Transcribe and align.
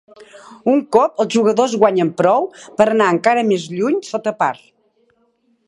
Un 0.71 0.79
cop 0.95 1.19
els 1.23 1.35
jugadors 1.35 1.75
guanyen 1.83 2.09
prou 2.21 2.49
per 2.79 2.87
anar 2.95 3.11
encara 3.17 3.47
més 3.51 3.69
lluny 3.77 4.01
sota 4.09 4.35
par. 4.41 4.53